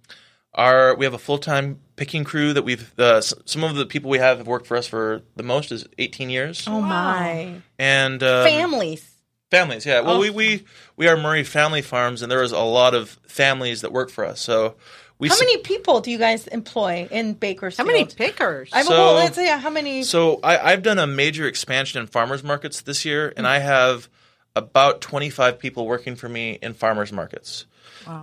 [0.54, 2.92] our we have a full time picking crew that we've.
[2.98, 5.72] Uh, s- some of the people we have have worked for us for the most
[5.72, 9.10] is eighteen years, oh my and um, families.
[9.50, 9.98] Families, yeah.
[10.00, 10.04] Oh.
[10.04, 10.64] Well, we, we
[10.96, 14.24] we are Murray Family Farms, and there is a lot of families that work for
[14.24, 14.40] us.
[14.40, 14.74] So
[15.18, 17.76] we How s- many people do you guys employ in Baker's?
[17.76, 18.70] How many pickers?
[18.72, 20.02] I, So- well, let's say how many.
[20.02, 24.08] So I, I've done a major expansion in farmers markets this year, and I have
[24.56, 27.66] about 25 people working for me in farmers markets.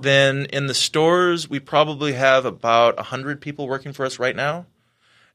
[0.02, 4.65] Then in the stores, we probably have about 100 people working for us right now.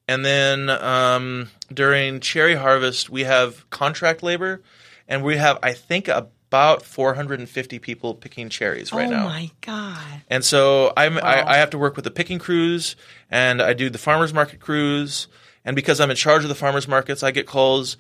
[0.08, 4.62] And then um, during cherry harvest, we have contract labor,
[5.08, 9.24] and we have, I think, about 450 people picking cherries right oh now.
[9.24, 10.22] Oh my god!
[10.28, 12.94] And so I'm, I, I have to work with the picking crews,
[13.30, 15.26] and I do the farmers market crews.
[15.64, 17.96] And because I'm in charge of the farmers markets, I get calls.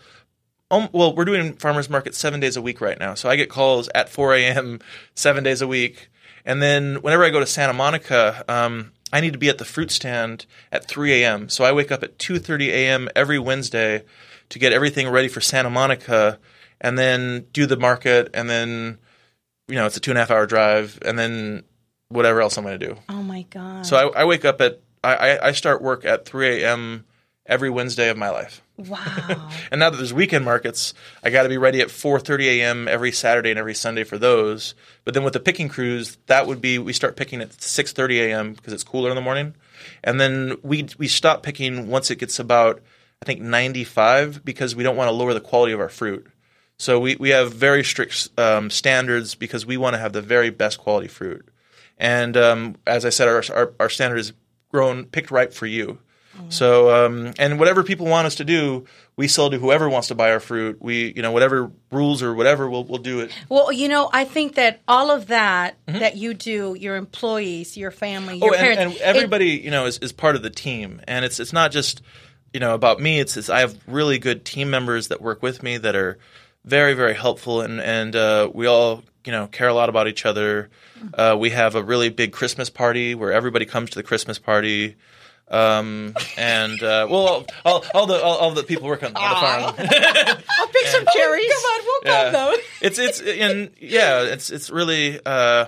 [0.70, 3.48] Um, well, we're doing farmers markets seven days a week right now, so I get
[3.48, 4.80] calls at 4 a.m.
[5.14, 6.08] seven days a week.
[6.46, 9.64] And then whenever I go to Santa Monica, um, I need to be at the
[9.64, 11.48] fruit stand at 3 a.m.
[11.48, 13.08] So I wake up at 2:30 a.m.
[13.14, 14.04] every Wednesday
[14.48, 16.38] to get everything ready for Santa Monica,
[16.80, 18.98] and then do the market, and then
[19.68, 21.64] you know it's a two and a half hour drive, and then
[22.08, 22.96] whatever else I'm going to do.
[23.08, 23.84] Oh my god!
[23.86, 27.04] So I, I wake up at I, I- I start work at 3 a.m.
[27.48, 28.62] every Wednesday of my life.
[28.76, 29.50] Wow.
[29.70, 32.88] And now that there's weekend markets, I got to be ready at 4:30 a.m.
[32.88, 34.74] every Saturday and every Sunday for those.
[35.04, 38.52] But then with the picking crews, that would be we start picking at 6:30 a.m.
[38.52, 39.54] because it's cooler in the morning,
[40.04, 42.82] and then we we stop picking once it gets about
[43.22, 46.26] I think 95 because we don't want to lower the quality of our fruit.
[46.78, 50.50] So we we have very strict um, standards because we want to have the very
[50.50, 51.48] best quality fruit.
[51.98, 54.32] And um, as I said, our, our our standard is
[54.70, 55.98] grown picked ripe for you.
[56.48, 60.14] So, um, and whatever people want us to do, we sell to whoever wants to
[60.14, 60.80] buy our fruit.
[60.80, 63.32] We, you know, whatever rules or whatever, we'll we'll do it.
[63.48, 67.90] Well, you know, I think that all of that that you do, your employees, your
[67.90, 68.64] family, your Mm-hmm.
[68.64, 71.24] oh, and, parents, and it- everybody, you know, is, is part of the team, and
[71.24, 72.02] it's it's not just
[72.52, 73.18] you know about me.
[73.20, 76.18] It's, it's I have really good team members that work with me that are
[76.64, 80.24] very very helpful, and and uh, we all you know care a lot about each
[80.26, 80.68] other.
[81.14, 84.96] Uh, we have a really big Christmas party where everybody comes to the Christmas party.
[85.48, 89.30] Um, and uh, well, all, all, all the all, all the people work on, on
[89.30, 89.88] the farm.
[90.58, 91.46] I'll pick some cherries.
[91.48, 92.24] Oh, come on, we'll yeah.
[92.24, 92.54] Come though.
[92.86, 95.66] it's it's and yeah, it's it's really uh,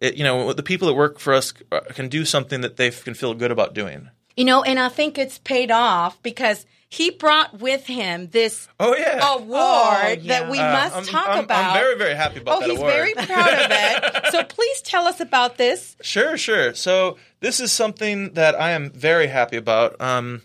[0.00, 2.90] it, you know the people that work for us uh, can do something that they
[2.90, 4.10] can feel good about doing.
[4.36, 8.96] you know, and I think it's paid off because he brought with him this Oh
[8.96, 9.34] yeah.
[9.34, 10.40] award yeah.
[10.40, 11.74] that we Uh, must I'm, talk I'm, about.
[11.76, 12.92] I'm very very happy about oh, that he's award.
[12.92, 14.26] very proud of it.
[14.32, 15.96] so please tell us about this.
[16.00, 16.74] Sure, sure.
[16.74, 20.00] So this is something that I am very happy about.
[20.00, 20.42] Um,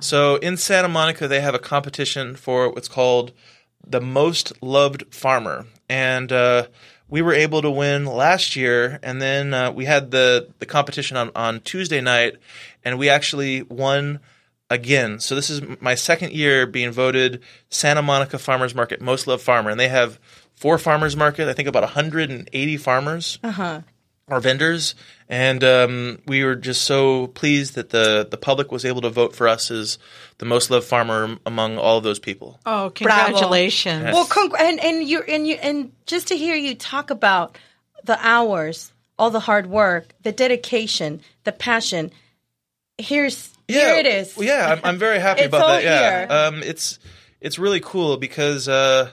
[0.00, 3.32] So in Santa Monica, they have a competition for what's called
[3.86, 6.66] the most loved farmer, and uh,
[7.08, 8.98] we were able to win last year.
[9.02, 12.34] And then uh, we had the the competition on on Tuesday night,
[12.84, 14.20] and we actually won
[14.74, 15.20] again.
[15.20, 19.70] So this is my second year being voted Santa Monica Farmers Market Most Loved Farmer,
[19.70, 20.18] and they have
[20.54, 21.48] four farmers market.
[21.48, 23.38] I think about 180 farmers
[24.28, 24.94] our vendors,
[25.28, 29.36] and um, we were just so pleased that the the public was able to vote
[29.36, 29.98] for us as
[30.38, 32.58] the most loved farmer among all of those people.
[32.64, 34.04] Oh, congratulations.
[34.04, 37.58] Well, congr- and and you and you and just to hear you talk about
[38.04, 42.10] the hours, all the hard work, the dedication, the passion.
[42.96, 44.36] Here's here it is.
[44.36, 46.28] Yeah, I'm, I'm very happy about that.
[46.28, 46.98] Yeah, um, it's
[47.40, 49.10] it's really cool because uh,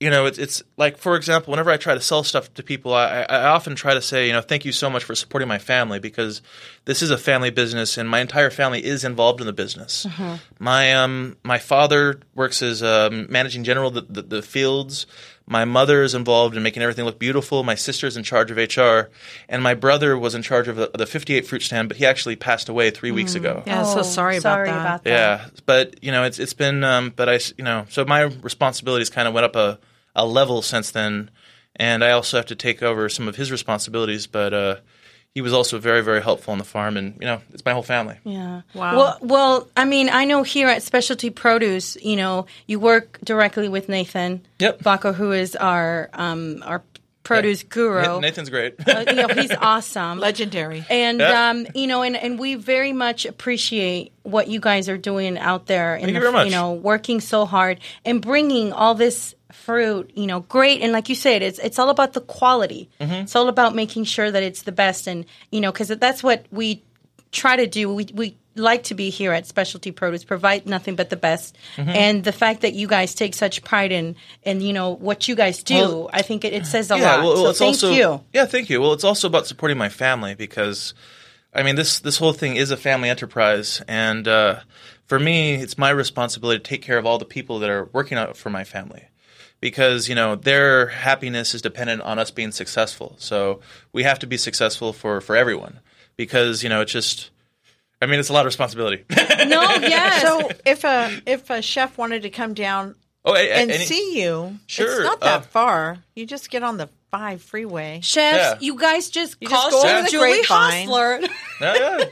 [0.00, 2.94] you know it's it's like for example, whenever I try to sell stuff to people,
[2.94, 5.58] I, I often try to say you know thank you so much for supporting my
[5.58, 6.42] family because
[6.84, 10.06] this is a family business and my entire family is involved in the business.
[10.06, 10.34] Mm-hmm.
[10.58, 15.06] My um my father works as um, managing general the, the, the fields.
[15.48, 17.62] My mother is involved in making everything look beautiful.
[17.62, 19.10] My sister's in charge of HR,
[19.48, 22.34] and my brother was in charge of the, the 58 fruit stand, but he actually
[22.34, 23.62] passed away three weeks ago.
[23.66, 24.80] yeah, so Oh, sorry about that.
[24.80, 25.10] about that.
[25.10, 29.08] Yeah, but you know, it's it's been, um, but I, you know, so my responsibilities
[29.08, 29.78] kind of went up a,
[30.16, 31.30] a level since then,
[31.76, 34.26] and I also have to take over some of his responsibilities.
[34.26, 34.76] But uh,
[35.36, 37.82] he was also very, very helpful on the farm, and you know, it's my whole
[37.82, 38.16] family.
[38.24, 38.62] Yeah.
[38.72, 38.96] Wow.
[38.96, 43.68] Well, well, I mean, I know here at Specialty Produce, you know, you work directly
[43.68, 44.78] with Nathan Yep.
[44.78, 46.82] Baco, who is our um, our
[47.22, 48.18] produce guru.
[48.20, 48.76] Nathan's great.
[48.88, 50.20] Uh, you know, he's awesome.
[50.20, 50.86] Legendary.
[50.88, 51.50] And Yeah.
[51.50, 55.66] um, you know, and, and we very much appreciate what you guys are doing out
[55.66, 55.96] there.
[55.96, 56.46] In Thank the, you very much.
[56.46, 60.10] You know, working so hard and bringing all this fruit.
[60.14, 60.82] You know, great.
[60.82, 62.88] And like you said, it's it's all about the quality.
[63.00, 63.12] Mm-hmm.
[63.12, 65.06] It's all about making sure that it's the best.
[65.06, 66.82] And you know, because that's what we
[67.32, 67.92] try to do.
[67.92, 71.56] We we like to be here at Specialty Produce, provide nothing but the best.
[71.76, 71.90] Mm-hmm.
[71.90, 75.34] And the fact that you guys take such pride in in you know what you
[75.34, 77.24] guys do, Well, I think it, it says a yeah, lot.
[77.24, 78.20] well, well, so it's thank also you.
[78.32, 78.80] yeah, thank you.
[78.80, 80.94] Well, it's also about supporting my family because,
[81.52, 84.60] I mean this this whole thing is a family enterprise, and uh,
[85.06, 88.18] for me, it's my responsibility to take care of all the people that are working
[88.18, 89.04] out for my family.
[89.70, 93.58] Because you know their happiness is dependent on us being successful, so
[93.92, 95.80] we have to be successful for for everyone.
[96.16, 97.30] Because you know it's just,
[98.00, 99.04] I mean, it's a lot of responsibility.
[99.48, 100.22] No, yes.
[100.22, 103.84] So if a if a chef wanted to come down oh, a- a- and any-
[103.84, 105.98] see you, Sure, it's not that uh, far.
[106.14, 107.98] You just get on the five freeway.
[108.04, 108.56] Chefs, Yeah.
[108.60, 110.86] you guys just You call just go Chef to the Julie grapevine.
[110.88, 111.20] Hostler.
[111.60, 112.04] yeah, yeah.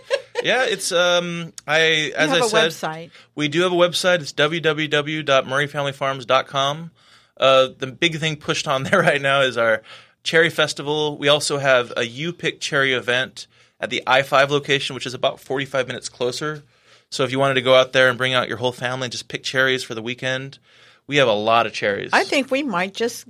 [0.42, 3.10] yeah, it's um I as have I a said website.
[3.36, 4.20] we do have a website.
[4.22, 6.90] It's www.murrayfamilyfarms.com.
[7.36, 9.82] Uh, the big thing pushed on there right now is our
[10.22, 11.18] cherry festival.
[11.18, 13.46] We also have a U Pick cherry event
[13.80, 16.62] at the I five location, which is about forty five minutes closer.
[17.10, 19.12] So if you wanted to go out there and bring out your whole family and
[19.12, 20.58] just pick cherries for the weekend,
[21.06, 22.10] we have a lot of cherries.
[22.12, 23.26] I think we might just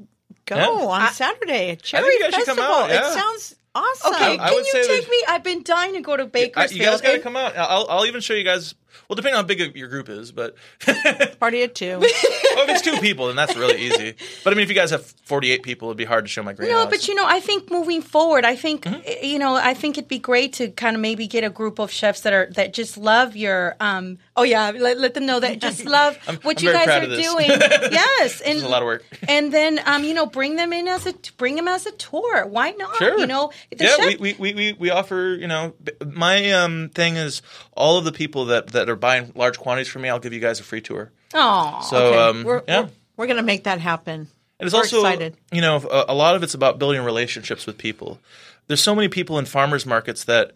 [0.46, 0.68] go Yeah.
[0.86, 1.70] on Saturday.
[1.70, 2.64] A cherry think you guys should festival.
[2.64, 3.10] come out, yeah.
[3.10, 4.14] It sounds awesome.
[4.14, 5.22] Okay, I can would you say take that- me?
[5.28, 6.80] I've been dying to go to I- Bakersfield.
[6.80, 7.56] you guys got to come out.
[7.56, 8.74] I'll, I'll even show you guys
[9.08, 10.56] Well, depending on how big your group is, but
[11.40, 11.98] Party at two.
[11.98, 14.14] well, if it's two people, then that's really easy.
[14.42, 16.52] But I mean, if you guys have 48 people, it'd be hard to show my
[16.52, 16.84] greenhouse.
[16.84, 19.98] No, but you know, I think moving forward, I think eh, you know, I think
[19.98, 22.72] it'd be great to kind of maybe get a group of chefs that are that
[22.74, 23.76] just love your.
[23.80, 27.06] um Oh yeah, let, let them know that just love what I'm you guys are
[27.06, 27.48] doing.
[27.92, 29.04] yes, and a lot of work.
[29.28, 32.46] and then um you know bring them in as a bring them as a tour.
[32.46, 32.96] Why not?
[32.96, 33.18] Sure.
[33.18, 37.16] You know, the yeah, chef- we, we, we, we offer, you know, my um, thing
[37.16, 37.42] is
[37.76, 40.40] all of the people that, that are buying large quantities from me, I'll give you
[40.40, 41.10] guys a free tour.
[41.34, 42.18] Aw, So, okay.
[42.18, 42.82] um, We're, yeah.
[42.82, 44.28] we're, we're going to make that happen.
[44.60, 45.36] And it's We're also, excited.
[45.52, 48.20] you know, a, a lot of it's about building relationships with people.
[48.66, 50.52] There's so many people in farmers markets that,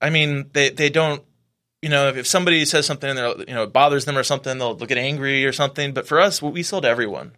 [0.00, 1.22] I mean, they, they don't,
[1.82, 4.58] you know, if, if somebody says something and you know, it bothers them or something,
[4.58, 5.92] they'll, they'll get angry or something.
[5.92, 7.32] But for us, we sell to everyone.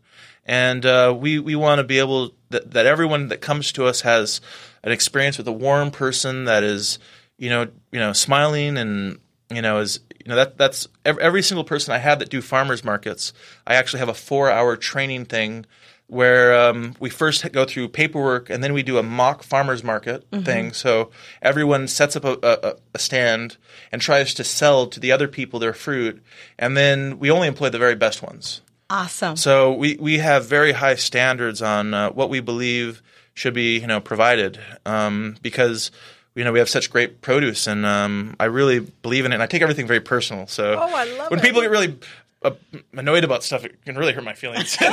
[0.47, 4.01] And uh, we, we want to be able that, that everyone that comes to us
[4.03, 4.41] has
[4.83, 6.99] an experience with a warm person that is,
[7.39, 9.19] you know, you know, smiling and
[9.51, 12.43] you know is you know that that's every, every single person I have that do
[12.43, 13.33] farmers markets.
[13.67, 15.65] I actually have a four hour training thing
[16.09, 20.25] where um, we first go through paperwork and then we do a mock farmers market
[20.43, 20.73] thing.
[20.73, 21.11] So
[21.43, 23.59] everyone sets up a, a, a stand
[23.93, 26.23] and tries to sell to the other people their fruit,
[26.59, 28.63] and then we only employ the very best ones.
[28.89, 29.37] awesome.
[29.37, 33.03] So we, we have very high standards on uh, what we believe
[33.35, 35.91] should be you know provided um, because
[36.39, 39.43] you know we have such great produce and um, I really believe in it and
[39.43, 40.47] I take everything very personal.
[40.47, 41.43] So Oh, I love when it.
[41.43, 41.99] people get really
[42.43, 42.53] uh,
[42.93, 44.77] annoyed about stuff, it can really hurt my feelings.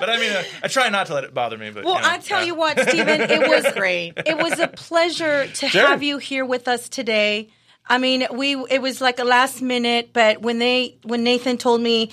[0.00, 1.70] but I mean, uh, I try not to let it bother me.
[1.70, 2.46] But Well, you know, I tell yeah.
[2.46, 4.14] you what, Stephen, it was Great.
[4.26, 5.86] It was a pleasure to Sure.
[5.86, 7.48] have you here with us today.
[7.86, 11.80] I mean, we it was like a last minute, but when they when Nathan told
[11.80, 12.10] me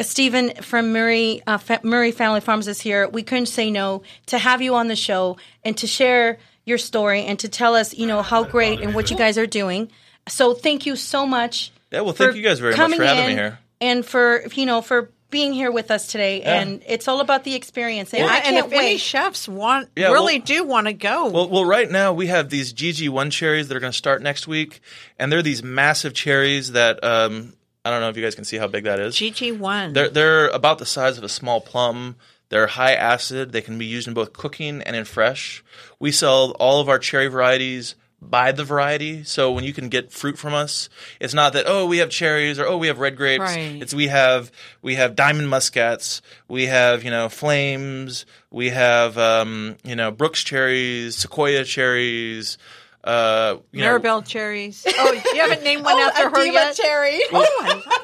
[0.00, 4.62] Stephen from Murray uh, Murray Family Farms is here, we couldn't say no to have
[4.62, 8.22] you on the show and to share your story and to tell us, you know,
[8.22, 9.90] how great and what you guys are doing.
[10.28, 11.72] So thank you so much.
[11.90, 13.58] Yeah, well, thank you guys very much coming for having me here.
[13.80, 16.40] and for you know for being here with us today.
[16.42, 18.14] And it's all about the experience.
[18.14, 19.00] And I and can't if any wait.
[19.00, 22.48] chefs want Yeah, really well- do want to go, Well, well, right now we have
[22.48, 24.80] these GG1 cherries that are going to start next week,
[25.18, 27.52] and they're these massive cherries that um,
[27.84, 29.14] I don't know if you guys can see how big that is.
[29.16, 29.92] GG one.
[29.92, 32.16] They're they're about the size of a small plum.
[32.48, 33.52] They're high acid.
[33.52, 35.62] They can be used in both cooking and in fresh.
[35.98, 39.22] We sell all of our cherry varieties by the variety.
[39.24, 40.88] So when you can get fruit from us,
[41.20, 43.40] it's not that oh we have cherries or oh we have red grapes.
[43.40, 43.80] Right.
[43.80, 44.50] It's we have
[44.82, 46.22] we have diamond muscats.
[46.48, 48.26] We have you know flames.
[48.50, 52.58] We have um, you know Brooks cherries, Sequoia cherries.
[53.04, 54.84] Uh, you know, Maribel cherries.
[54.86, 56.74] Oh, you haven't named one after her yet.
[56.76, 57.20] cherry.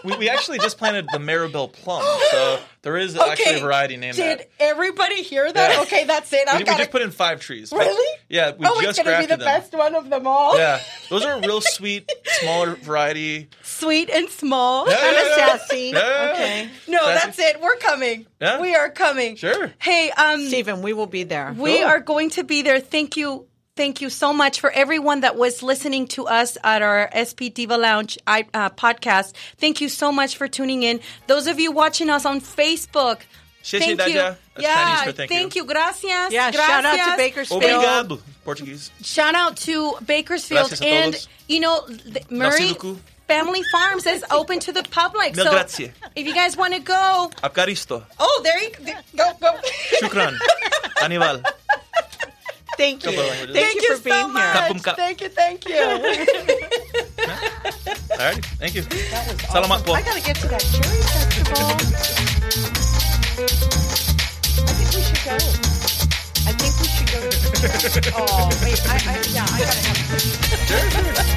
[0.04, 4.16] we, we actually just planted the Maribel plum, so there is actually a variety named
[4.16, 4.50] Did that.
[4.61, 5.74] everybody hear that?
[5.74, 5.83] Yeah.
[5.83, 6.46] Okay, that's it.
[6.48, 7.70] I We, we got just put in five trees.
[7.70, 8.18] but- Really?
[8.28, 8.78] Yeah, we just got to.
[8.78, 9.44] Oh, just it's gonna be the them.
[9.44, 10.57] best one of them all.
[10.57, 10.80] Yeah,
[11.11, 13.48] those are a real sweet, smaller variety.
[13.62, 14.88] Sweet and small.
[14.88, 15.46] Yeah, Kind of yeah, yeah.
[15.59, 15.90] sassy.
[15.92, 16.30] Yeah.
[16.33, 16.68] Okay.
[16.88, 17.14] No, Sassy.
[17.14, 17.61] that's it.
[17.61, 18.26] We're coming.
[18.40, 18.61] Yeah.
[18.61, 19.37] We are coming.
[19.37, 19.72] Sure.
[19.78, 21.52] Hey, um, Stephen, we will be there.
[21.59, 21.85] we Cool.
[21.87, 22.80] are going to be there.
[22.80, 23.46] Thank you.
[23.77, 27.77] Thank you so much for everyone that was listening to us at our SP Diva
[27.77, 29.33] Lounge I- uh, podcast.
[29.59, 31.01] Thank you so much for tuning in.
[31.27, 33.23] Those of you watching us on Facebook,
[33.65, 34.15] Xie xie thank you.
[34.15, 35.63] That's yeah, Chinese for thank you.
[35.63, 35.67] you.
[35.67, 36.33] Gracias.
[36.33, 36.67] yeah, Gracias.
[36.67, 37.63] shout out to Bakersfield.
[37.65, 38.93] Obrigado, Portuguese.
[39.03, 42.75] Shout out to Bakersfield Gracias a and you know the, Murray.
[43.27, 45.35] Family Farms is open to the public.
[45.35, 45.91] Mil so grazie.
[46.15, 48.05] if you guys want to go, Apcaristo.
[48.21, 48.71] oh there you
[49.17, 49.59] go go.
[50.01, 50.39] Shukran.
[51.03, 51.43] Anibal.
[52.77, 53.11] Thank you.
[53.11, 53.57] Couple of languages.
[53.57, 54.33] Thank, you for being so here.
[54.33, 54.57] much.
[54.57, 54.97] Kapum kap.
[54.97, 55.77] Thank you, thank you.
[58.15, 58.45] All right.
[58.59, 58.83] Thank you.
[59.51, 59.93] Salamat po.
[59.95, 61.77] I got to get to that cherry festival.
[64.65, 65.37] I think we should go.
[66.47, 67.19] I think we should go.
[68.19, 68.79] oh, wait.
[68.87, 69.99] I, I, yeah, I got to have.
[70.67, 71.34] Sure, sure.